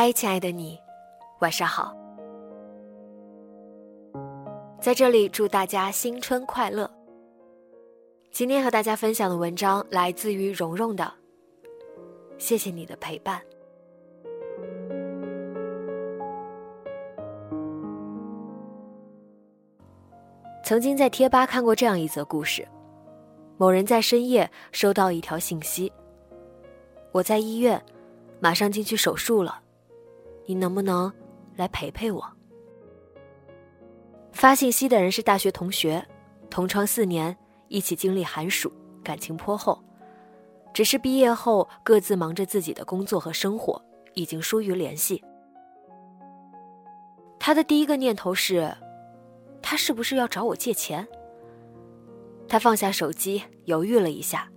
[0.00, 0.78] 嗨，亲爱的你，
[1.40, 1.92] 晚上好。
[4.80, 6.88] 在这里祝大家新春快乐。
[8.30, 11.12] 今天和大家分享的文章来自于蓉蓉的，
[12.38, 13.42] 谢谢你的陪伴。
[20.62, 22.64] 曾经在贴吧看过这样一则故事：
[23.56, 25.92] 某人在深夜收到一条信息，
[27.10, 27.84] 我在医院，
[28.38, 29.62] 马上进去手术了。
[30.48, 31.12] 你能不能
[31.56, 32.26] 来陪陪我？
[34.32, 36.02] 发信息的人是大学同学，
[36.48, 37.36] 同窗四年，
[37.68, 38.72] 一起经历寒暑，
[39.04, 39.78] 感情颇厚。
[40.72, 43.82] 只是毕业后各自忙着自己的工作和生活，
[44.14, 45.22] 已经疏于联系。
[47.38, 48.74] 他的第一个念头是，
[49.60, 51.06] 他是不是要找我借钱？
[52.48, 54.48] 他放下手机，犹豫了一下，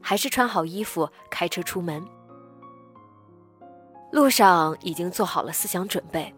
[0.00, 2.00] 还是穿好衣服开车出门。
[4.12, 6.32] 路上已经做好了思想准备，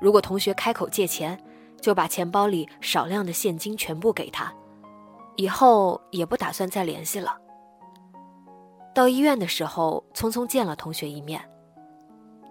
[0.00, 1.36] 如果同学开口借钱，
[1.80, 4.54] 就把钱包里少量的现金全部给他，
[5.34, 7.36] 以后也不打算再联系了。
[8.94, 11.44] 到医院的时候，匆匆见了同学一面。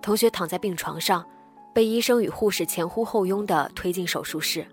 [0.01, 1.25] 同学躺在病床上，
[1.73, 4.67] 被医生与护士前呼后拥地推进手术室。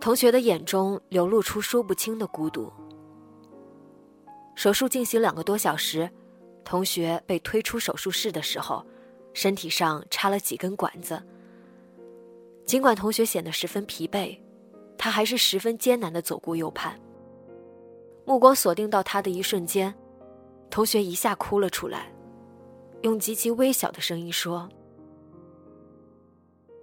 [0.00, 2.72] 同学的眼中流露出说不清的孤独。
[4.56, 6.10] 手术进行两个多小时。
[6.64, 8.84] 同学被推出手术室的时候，
[9.32, 11.20] 身体上插了几根管子。
[12.64, 14.38] 尽管同学显得十分疲惫，
[14.96, 17.00] 他还是十分艰难地左顾右盼。
[18.24, 19.92] 目光锁定到他的一瞬间，
[20.70, 22.12] 同学一下哭了出来，
[23.02, 24.68] 用极其微小的声音说：“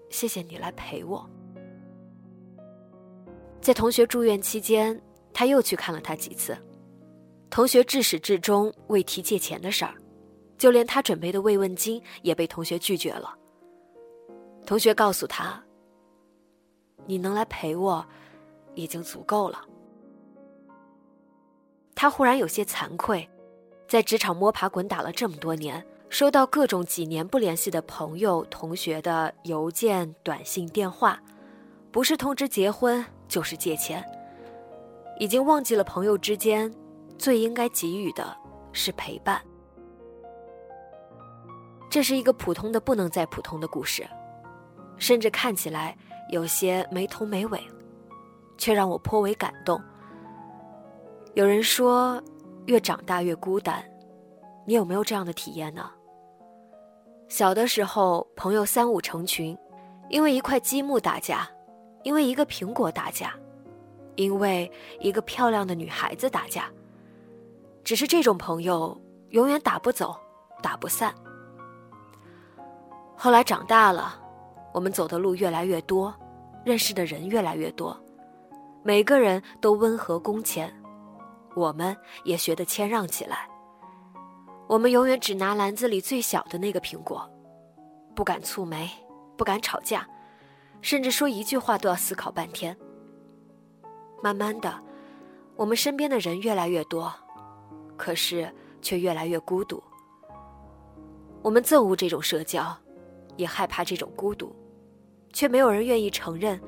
[0.10, 1.30] 谢谢你来陪我。”
[3.62, 5.02] 在同学住院期间，
[5.34, 6.58] 他又去看了他几次。
[7.50, 9.94] 同学至始至终未提借钱的事儿，
[10.58, 13.34] 就连他准备的慰问金也被同学拒绝了。
[14.66, 15.64] 同学告诉他
[17.08, 18.06] ：“你能来陪我，
[18.76, 19.62] 已经足够了。”
[21.96, 23.28] 他忽然有些惭愧，
[23.88, 31.20] 在职场摸爬滚打了这么多年，收到各种几年不联系的朋友、同学的邮件、短信、电话，
[31.92, 34.06] 不是通知结婚，就是借钱，
[35.18, 36.72] 已经忘记了朋友之间。
[37.18, 38.36] 最应该给予的
[38.72, 39.42] 是陪伴。
[41.90, 44.06] 这是一个普通的不能再普通的故事，
[44.98, 45.98] 甚至看起来
[46.32, 47.62] 有些没头没尾，
[48.58, 49.82] 却让我颇为感动。
[51.34, 52.22] 有人说，
[52.66, 53.84] 越长大越孤单，
[54.66, 55.90] 你有没有这样的体验呢？
[57.30, 59.58] 小的时候，朋友三五成群，
[60.10, 61.50] 因为一块积木打架，
[62.04, 63.34] 因为一个苹果打架，
[64.16, 64.70] 因为
[65.00, 66.70] 一个漂亮的女孩子打架。
[67.88, 70.14] 只是这种朋友永远打不走，
[70.62, 71.16] 打不散。
[73.16, 74.22] 后来长大了，
[74.74, 76.14] 我们走的路越来越多，
[76.66, 77.98] 认识的人越来越多，
[78.84, 80.70] 每个人都温和恭谦，
[81.56, 81.96] 我们
[82.26, 83.48] 也学得谦让起来。
[84.68, 87.26] 我们永远只拿篮子里最小的那个苹果，
[88.14, 88.90] 不敢蹙眉，
[89.38, 90.06] 不敢吵架，
[90.82, 92.76] 甚至说一句话都要思考半天。
[94.22, 94.78] 慢慢的，
[95.56, 97.14] 我们身边的人越来越多。
[97.98, 98.50] 可是，
[98.82, 99.84] 却越来越孤独。
[101.42, 102.76] 我们憎恶这种社交，
[103.36, 104.56] 也害怕这种孤独，
[105.34, 106.62] 却没有人愿意承认，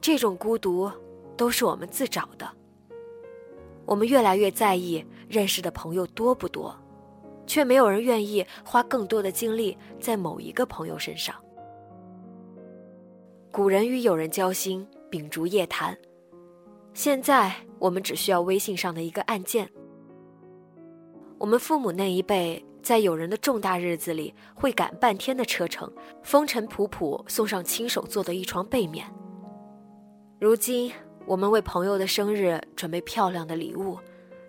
[0.00, 0.90] 这种孤独
[1.36, 2.46] 都是我们自找的。
[3.86, 6.76] 我们越来越在意认识的朋友多不多，
[7.46, 11.34] 却没有人愿意花更多的精力在某一个朋友身上。
[13.50, 15.96] 古人与友人交心，秉烛夜谈，
[16.92, 19.68] 现在我们只需要微信上的一个按键。
[21.38, 25.90] 我们父母那一辈在有人的重大日子里会赶半天的车程，
[26.22, 29.06] 风尘仆仆送上亲手做的一床被面。
[30.40, 30.92] 如今，
[31.26, 33.98] 我们为朋友的生日准备漂亮的礼物，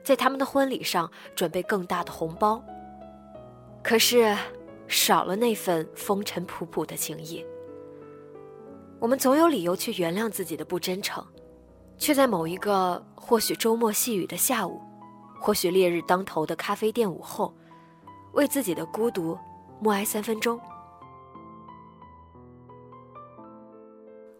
[0.03, 2.63] 在他们的婚礼上准备更大的红包。
[3.83, 4.35] 可是，
[4.87, 7.45] 少了那份风尘仆仆的情谊。
[8.99, 11.23] 我们总有理由去原谅自己的不真诚，
[11.97, 14.81] 却在某一个或许周末细雨的下午，
[15.39, 17.53] 或许烈日当头的咖啡店午后，
[18.33, 19.37] 为自己的孤独
[19.79, 20.59] 默哀三分钟。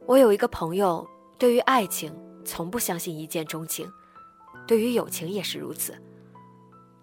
[0.06, 1.08] 我有一个朋友，
[1.38, 2.14] 对于爱情
[2.44, 3.90] 从不相信一见钟情，
[4.68, 5.96] 对于友情也是如此。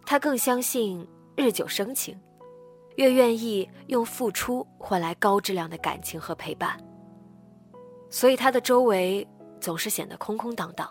[0.04, 2.19] 他更相信日久生情，
[2.96, 6.78] 越愿意用付出换来高质量的感情和陪伴。
[8.10, 9.26] 所以他的周围
[9.60, 10.88] 总是显得空空荡荡，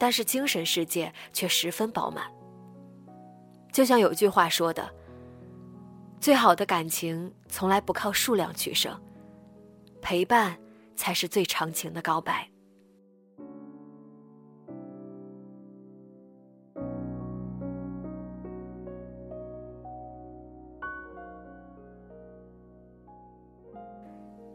[0.00, 2.24] 但是精神世界却十分饱满。
[3.70, 4.90] 就像有句话说的
[6.18, 8.98] ：“最好的感情从来不靠数量取胜，
[10.00, 10.58] 陪伴
[10.96, 12.48] 才是最长情的告白。”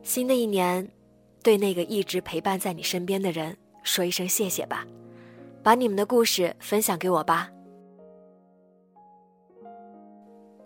[0.01, 0.89] 新的一年。
[1.43, 4.83] 对那个一直陪伴在你身边的人说一声谢谢吧，
[5.65, 7.49] 把你们的故事分享给我吧。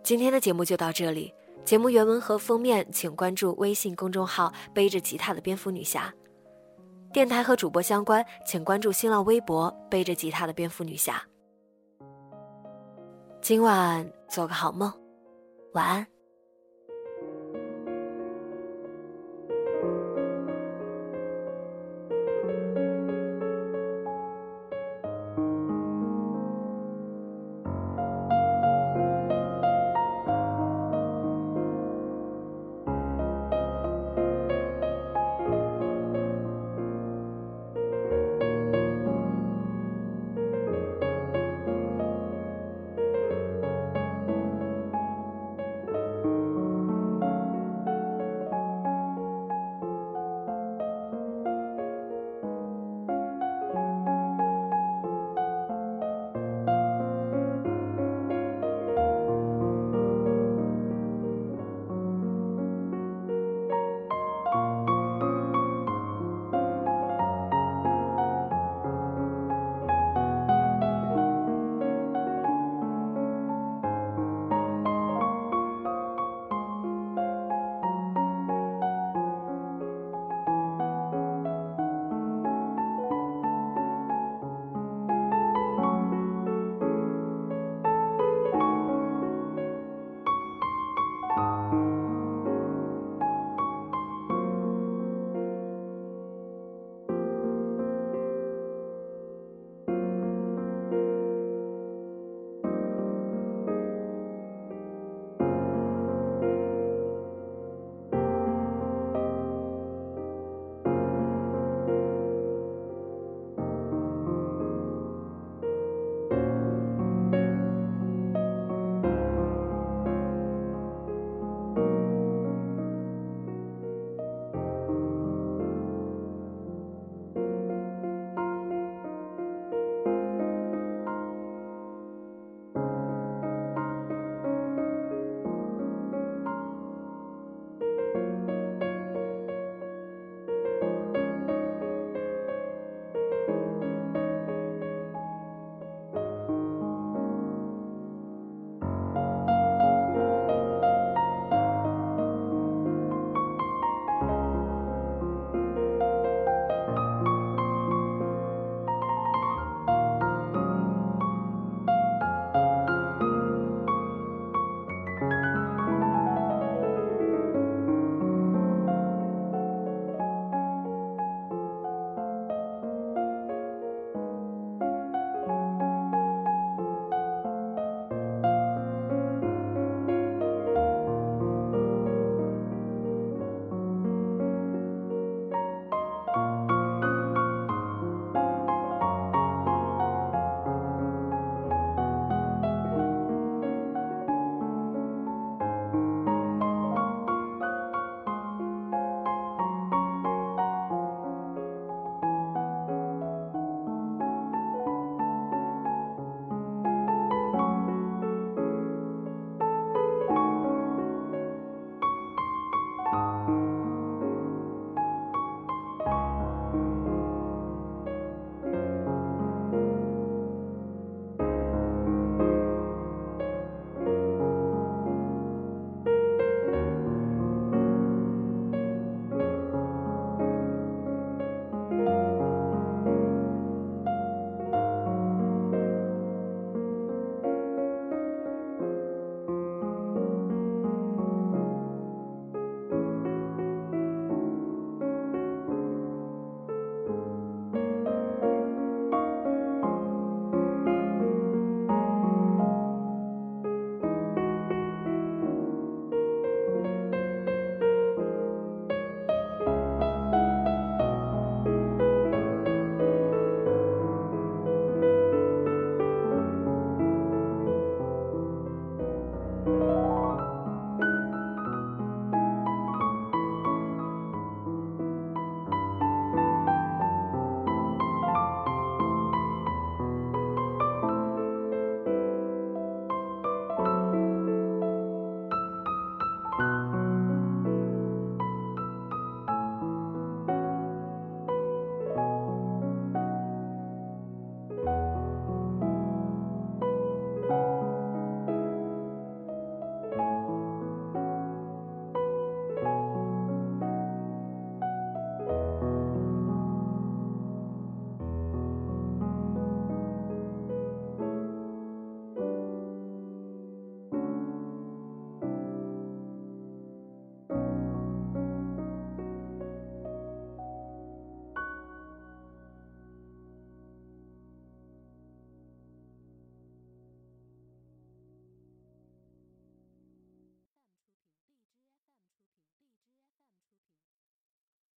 [0.04, 6.14] 今天的节目就到这里，节目原文和封面请关注微信公众号“背着吉他的蝙蝠女侠”，
[7.14, 11.24] 电台和主播相关请关注新浪微博“背着吉他的蝙蝠女侠”。
[13.40, 14.92] 今晚做个好梦，
[15.76, 16.06] 晚安。